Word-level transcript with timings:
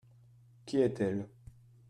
Qui 0.65 0.81
est-elle? 0.81 1.29